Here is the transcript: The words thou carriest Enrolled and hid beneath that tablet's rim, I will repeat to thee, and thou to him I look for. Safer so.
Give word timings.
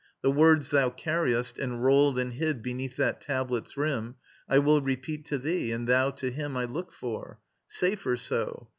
The 0.23 0.31
words 0.31 0.71
thou 0.71 0.89
carriest 0.89 1.59
Enrolled 1.59 2.17
and 2.17 2.33
hid 2.33 2.63
beneath 2.63 2.95
that 2.95 3.21
tablet's 3.21 3.77
rim, 3.77 4.15
I 4.49 4.57
will 4.57 4.81
repeat 4.81 5.25
to 5.25 5.37
thee, 5.37 5.71
and 5.71 5.87
thou 5.87 6.09
to 6.09 6.31
him 6.31 6.57
I 6.57 6.65
look 6.65 6.91
for. 6.91 7.39
Safer 7.67 8.17
so. 8.17 8.67